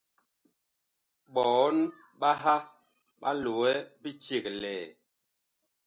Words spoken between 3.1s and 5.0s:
ɓa loɛ biceglɛɛ.